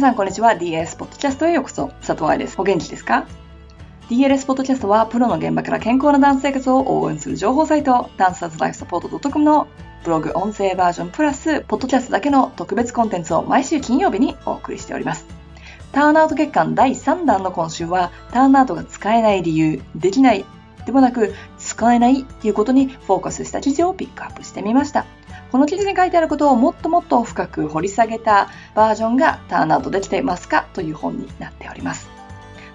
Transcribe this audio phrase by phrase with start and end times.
[0.00, 0.52] 皆さんこんにちは。
[0.52, 1.88] DLS ポッドキャストへようこそ。
[2.00, 2.54] 佐藤愛です。
[2.58, 3.26] お元気ですか
[4.08, 9.68] ？DLS ポッドキャストはプロの現場から健康なダンス生活を応援する情報サイト、ダンサーズライフサポート .com の
[10.02, 15.26] ブログ音声バージョンプラス、ポッドキャストだけの特別コンテンツを毎週金曜日にお送りしております。
[15.92, 20.46] ターンアウト月間第3弾の今週は、ターンアウトが使えない理由、できない
[20.86, 25.04] でもなく、使えないっていうことにフォーカスした記事をピックアップしてみました。
[25.50, 32.08] この記事に書いてあることをもっともっと深く掘り下げたバージョンがターンアウトできていますかという本になっております。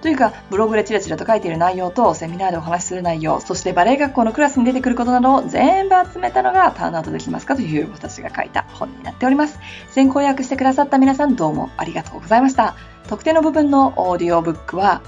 [0.06, 9.58] というか、ブログでチラチラと書いている内容と、セミナーでお話しする内容、そしてバレエ学校のクラスに出てくることなどを全部集めたのがターンアウトできますかという私が書いた本になっております。
[9.90, 12.76] 先行予約してくださった皆さんどうもありがとうございました。
[13.08, 15.02] 特定の部分のオーディオブックは、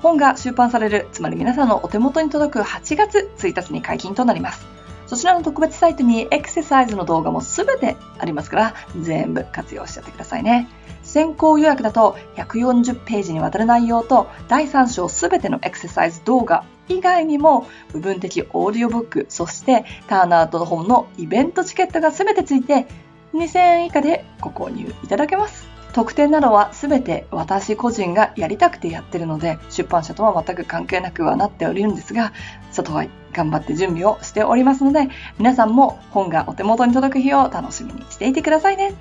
[0.00, 4.79] 本が出版される、つまり皆さんのお手元に届く8月1日に解禁となります。
[5.10, 10.68] そちらの特別サイトにエクササイズの動画もすべてありますから、全部活用しちゃってくださいね。
[11.02, 22.86] 先行予約だと140ページにわたる内容と第3章すべてのエクササイズ動画以外にも部分的オーディオブック、そしてターンアウトの本のイベントチケットがすべてついて
[23.34, 25.69] 2000円以下でご購入いただけます。
[25.92, 32.32] 特典などは全て私個人がやりたくてやってるので、出版社とは全く関係なくはなっておりるんですが、
[32.70, 38.94] 外は頑張って準備をしておりますので、皆さんも本がお手元に届く日を楽しみにしていてくださいね。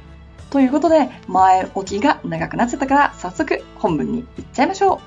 [0.50, 5.00] ということで、前置きが長くなっちゃったから、早速本文に行っちゃいましょう。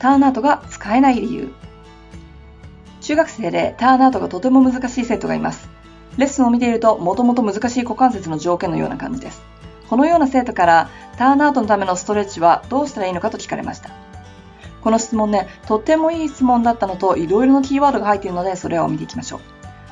[0.00, 1.52] ターンアウトが使えない理由。
[3.00, 5.68] 中学生でターンアウトがとても難しい生徒がいます。
[6.16, 9.53] レッスンを見ていると、もともと難しい股関節の条件のような感じです。
[9.88, 13.90] このような生徒からターンアウトのためのストレッチはどうしたらいいのかと聞かれました。
[14.82, 19.40] この質問ね、とってもいい質問だったのといろいろなキーワードが入っているのでそれを見ていきましょう。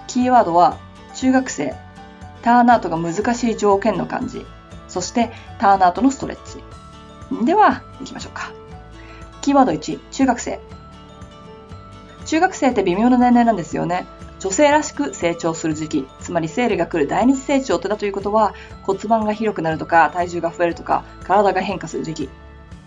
[0.06, 0.76] キーワードは
[1.14, 1.74] 中学生、
[2.42, 4.44] ターンアウトが難しい条件の感じ、
[4.88, 6.62] そしてターンアウトのストレッチ。
[7.44, 8.52] では、行きましょうか。
[9.40, 10.60] キーワード1、中学生。
[12.26, 14.06] 中学生って微妙な年齢なんですよね。
[14.42, 22.28] 女性らしく成長する時期、つまり生理が来る第二次成長ってだということは骨盤が広くなるとか体重が増えるとか体が変化する時期。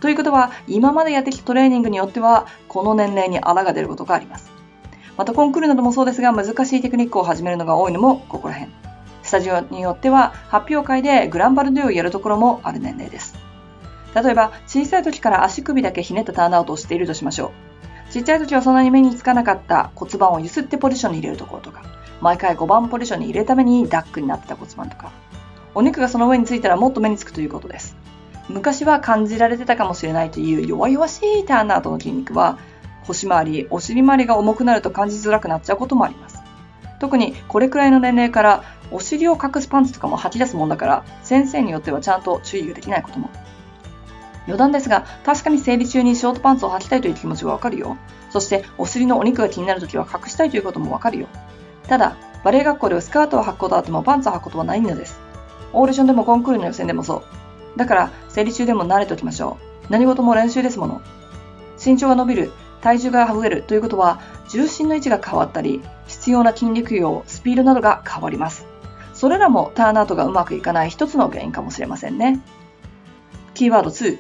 [0.01, 4.51] ということは今までやってきたトレーニングによってはこの年齢にあらが出ることがあります。
[5.16, 8.73] またコンクールなどもそうですが難しいテクニックを始めるのが多いのもここら辺。
[9.23, 13.33] スタジオによっては発表会でグランバルドゥをやるところもある年齢です。
[14.13, 17.75] 例えば小さい時から足首だけひねったターンアウトをしているとしましょう。
[18.16, 21.84] ちっちゃい時はそんなに目につかなかった骨盤を揺すってポジションに入れるところとか、
[22.22, 25.12] 毎回5番ポジションに入れるためにダックになってた骨盤とか、
[25.74, 27.98] お肉がその上についたらもっと目につくということです。
[28.48, 32.58] 昔は感じられてたかもしれないという弱々しいターンアウトの筋肉は、
[33.06, 36.42] 腰回り、お尻回りが重くなると感じづらくなっちゃうこともあります。
[37.02, 43.30] 特にこれくらいの年齢からお尻を隠すパンツとかも吐き出すもんだから、先生によってはちゃんと注意ができないことも。
[44.45, 47.97] 余談ですが、確かに生理中にショートパンツを履きたいという気持ちはわかるよ。
[48.29, 51.28] そして、お尻のお肉が気になるときは隠したいということもわかるよ。
[51.88, 55.19] ただ、バレエ学校ではスカートを履くことあってもパンツを履くことはないのです。
[55.73, 57.23] オーディションでもコンクールの予選でもそ
[57.75, 57.78] う。
[57.78, 59.88] だから、生理中でも慣れておきましょう。
[59.89, 61.01] 何事も練習ですもの。
[61.84, 62.51] 身長が伸びる、
[62.81, 64.19] 体重が増えるということは、
[64.50, 68.66] 重心の位置が変わったり、必要な筋肉量、スピードなどが変わります。
[69.13, 72.41] それらもターンアウトがうまくいかない一つの原因かもしれませんね。
[73.53, 74.19] キーワード2、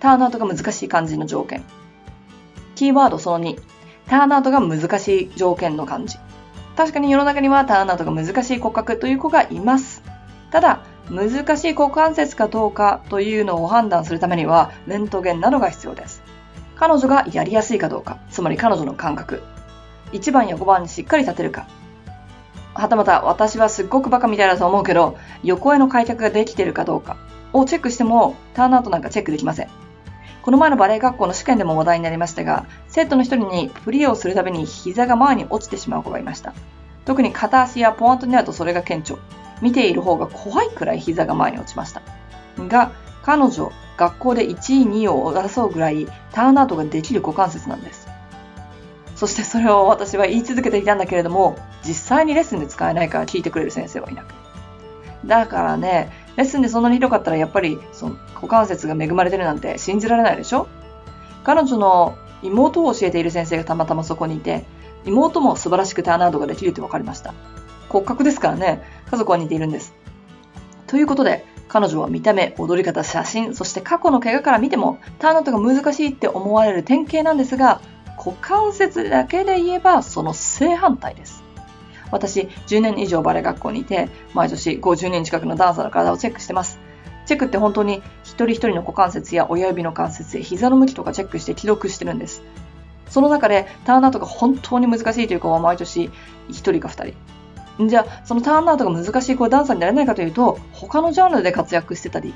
[0.00, 1.64] ターンアウトが難しい漢字の条件。
[2.74, 3.58] キーワードその2、
[4.08, 6.18] ターンアウトが難しい条件の漢字。
[6.76, 10.02] 確かに世の中にはターンアウトが難しい骨格という子がいます。
[10.50, 16.22] ただ、難しい股関節かどうかというのを判断するためには、レントゲンなどが必要です。
[16.76, 19.42] 彼女がやりやすいかどうか、つまり彼女の感覚。
[20.12, 21.66] 1番や5番にしっかり立てるか。
[22.74, 27.16] はたまた、私はすっごくバカみたいだと思うけど、横への開脚ができてるかどうか
[27.52, 29.87] をチェックしても、ターンアウトなんかチェックできません。
[30.42, 36.54] この前のバレエ学校の試験でも話題になりましたが、生徒の一人にフリーをするたびに膝が前に落ちてしまう子がいました。
[37.04, 39.18] 特に片足やポワントになるとそれが顕著。
[39.60, 42.02] 見ている方が怖いくらい膝が前に落ちました。
[42.58, 42.92] が、
[43.22, 48.08] 彼女、学校で1位、2位を争うぐらいターンアウトができる股関節なんです。
[49.16, 54.32] そしてそれを私は言い続けていたんだけれども、実際にレッスンで使えないから聞いてくれる先生はいなく。
[55.26, 60.68] だからね、レッスンでそんなにひどかったらやっぱりその股関節が恵まれてるなんて信じられないでしょ？
[61.42, 64.64] 彼女の妹を教えている先生がたまたまそこにいて、
[65.04, 67.34] 妹も素晴らしくターンアウトができるって分かりました。
[67.88, 69.92] 骨格ですからね、家族は似ているんです。
[70.86, 77.80] ということで、彼女は見た目、踊り方、写真、そして過去の怪我から見ても、ターンアウトが難しいって思われる典型なんですが、
[78.16, 81.42] 股関節だけで言えばその正反対です。
[82.10, 86.78] 私、10年以上バレエ学校にいて、毎年50人近くのダンサーの体をチェックしてます。
[87.26, 92.42] チェックって本当に一人一人の股関節や親指の関節、膝の向きとかチェックして記録してるんです。
[93.08, 96.10] その中でターンアウトが本当に難しいという子は毎年
[96.48, 97.12] 1人か2
[97.78, 97.88] 人。
[97.88, 102.34] じゃあ、そのターンアウトが難しい子はダンサーになれないかというと、他のジャンルで活躍してたり、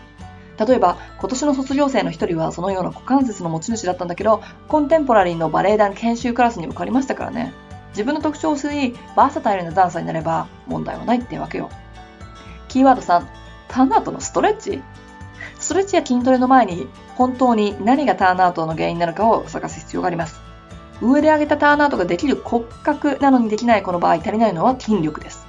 [0.66, 7.52] 例えば、今年の卒業生の一人はそのような股関節の持ち主だったんだけど、コンテンポラリーのバレエ団研修クラスに受かりましたからね。
[7.92, 11.70] 自分の特徴を吸い、バーサタイルなダンサーになれば問題はないってわけよ。
[12.68, 13.26] キーワード3、
[13.68, 14.82] ターンアウトのストレッチ？
[15.58, 20.40] ストレッチや筋トレの前に本当に何がターンアウトの原因なのかを探す必要があります。
[21.00, 25.46] 上で上げたターンアウトができる骨格なのにできないこの場合足りないのは筋力です。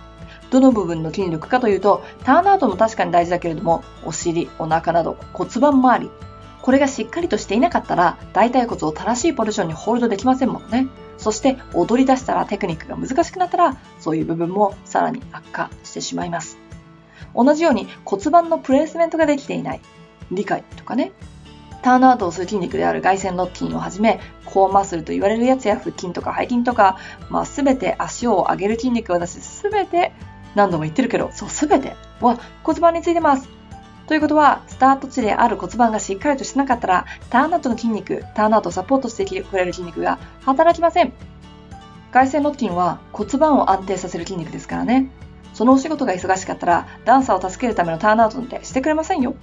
[0.51, 6.11] どの部分の筋力かというと、ターンアウトも確かに大事だけれども、お尻、お腹など骨盤周り、
[6.63, 10.87] これがしっかりとしていなかったら、大腿骨を正しいポジションにホールドできませんもんね。
[11.17, 16.57] そして踊り出したらテクニックが難しくなったら、そういう部分もさらに悪化してしまいます。
[17.35, 19.81] 同じように骨盤のプレイスメントができていない。
[20.31, 21.11] 理解とかね。
[21.81, 26.97] ターンアウトをする筋肉である外旋の筋をはじめ、コーマッスルと言われるやつや腹筋とか背筋とか、
[27.29, 30.13] まあ、すべて足を上げる筋肉を出し、すべて、
[30.55, 33.49] 何度も言ってるけど、そう、すべては骨盤についてます。
[34.07, 41.13] ということは、スタート地である骨盤がしっかりとしてなかったら、ターンアウトの筋肉、ターンアウトをサポートしてくれる筋肉が働きません。
[42.11, 45.09] 外旋の筋は骨盤を安定させる筋肉ですからね。
[45.53, 49.35] そのお仕事が忙しかったら、ダンサーを助けるためのターンアウトなんてしてくれませんよ。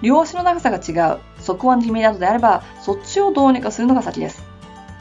[0.00, 4.42] 両足の長さが違う、側腕気味などであれば、そっちをどうにかするのが先です。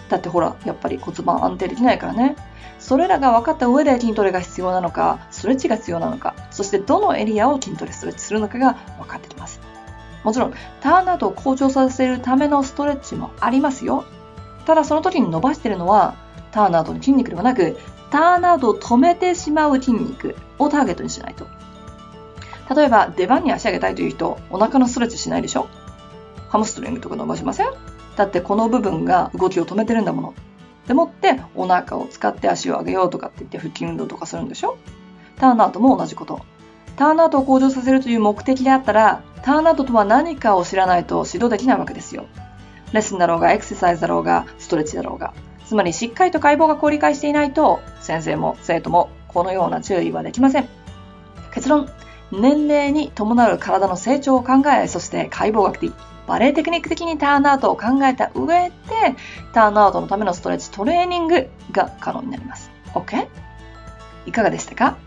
[0.10, 2.36] だってほら、やっぱり骨盤安定できないからね。
[2.80, 9.60] それらが分かった上で筋トレが必要なのか、ストレッチが必要なのか、そしてどのエリアを筋トレストレッチするのかが分かってきます。
[10.24, 14.06] もちろん、ターンアウトを向上させるためのストレッチもありますよ。
[14.66, 16.16] ただその時に伸ばしてるのは、
[16.52, 17.78] ターンアウトの筋肉ではなく、
[18.12, 21.48] ターンアウトを止めてしまう筋肉をターゲットにしないと。
[22.76, 25.68] 例えば、出番に足上げたいという人、お腹のストレッチしないでしょ？
[26.50, 27.68] ハムストリングとか伸ばしません？
[28.16, 30.34] だってこの部分が動きを止めてるんだもの。
[30.90, 34.76] でもってお腹を使って足を上げようとかって言って腹筋運動とかするんでしょ？
[35.38, 36.42] ターンアウトも同じこと。
[36.96, 42.26] ターンアウトを向上させるという目的であったら、ターンアウトとは何かを知らないと指導できないわけですよ。
[42.92, 45.36] レッスンだろうが、エクササイズだろうが、ストレッチだろうが。
[45.68, 50.68] つまりしっかりと解剖学を理解していないと、先生も生徒もこのような注意はできません。
[51.54, 51.88] 結論、
[52.32, 55.94] 年齢に伴う体の成長を考え、そして解剖学的、
[56.30, 58.74] バレエテクニック的にターンアウトを考えた上で、
[59.52, 62.70] ターンアウトのためのストレッチトレーニングが可能になります。
[62.94, 63.28] OK?
[64.28, 64.98] いかがでしたか？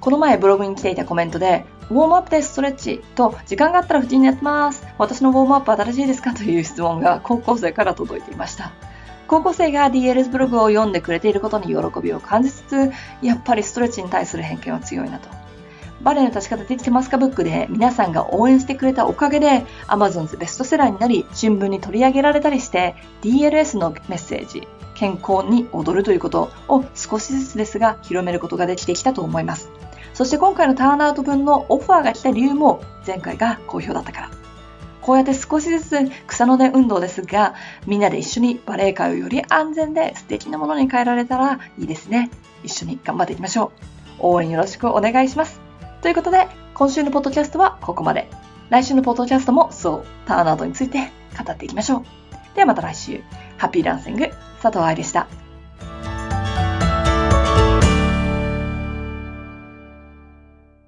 [0.00, 4.84] この前ブログに来ていたコメントで、ウォームアップでストレッチと、時間があったら普通にやってます。
[4.98, 8.72] 私のウォームアップは新しいですかという質問が高校生から届いていました。
[9.28, 12.92] 高校生が DLS ブログを読んでくれていることに喜びを感じつつ、
[13.22, 15.43] やっぱりストレッチに対する偏見は強いなと。
[16.04, 29.70] バレエの立ち方できてますかブックで皆さんが応援してくれたおかげで Amazon ベストセラーになり新聞に取り上げられたりして DLS のメッセージ健康に踊るということを少しずつですが広めることができてきたと思います
[30.12, 34.30] そして今回のターンアウト分のオファーが来た理由も前回が好評だったから
[35.04, 37.54] こうやって少しずつ草の根運動ですが、
[37.86, 42.30] みんなで一緒にバレエ界をより安全で素敵なものに変えられたらいいですね。
[42.62, 43.70] 一緒に頑張っていきましょ
[44.18, 44.20] う。
[44.20, 45.63] 応援よろしくお願いします。
[46.04, 48.28] ということで、今週のポッドキャストはここまで。
[48.68, 52.04] 来週のポッドキャストもそう、ターンアウトについて語っていきましょう。
[52.54, 53.22] ではまた来週。
[53.56, 54.28] ハッピーランシング、
[54.60, 55.43] 佐藤愛でした。